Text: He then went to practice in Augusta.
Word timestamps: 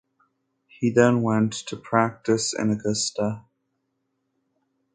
He 0.65 0.89
then 0.89 1.21
went 1.21 1.53
to 1.67 1.75
practice 1.77 2.55
in 2.55 2.71
Augusta. 2.71 3.43